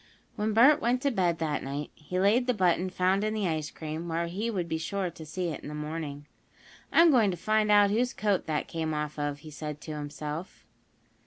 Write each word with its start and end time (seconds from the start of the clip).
When 0.35 0.55
Bert 0.55 0.81
went 0.81 0.99
to 1.03 1.11
bed 1.11 1.37
that 1.37 1.61
night 1.61 1.91
he 1.93 2.19
laid 2.19 2.47
the 2.47 2.55
button 2.55 2.89
found 2.89 3.23
in 3.23 3.35
the 3.35 3.47
ice 3.47 3.69
cream 3.69 4.07
where 4.07 4.25
he 4.25 4.49
would 4.49 4.67
be 4.67 4.79
sure 4.79 5.11
to 5.11 5.25
see 5.27 5.49
it 5.49 5.59
in 5.59 5.67
the 5.69 5.75
morning. 5.75 6.25
"I'm 6.91 7.11
going 7.11 7.29
to 7.29 7.37
find 7.37 7.69
out 7.69 7.91
whose 7.91 8.11
coat 8.11 8.47
that 8.47 8.67
came 8.67 8.95
off 8.95 9.19
of," 9.19 9.41
he 9.45 9.51
said 9.51 9.79
to 9.81 9.91
himself. 9.91 10.65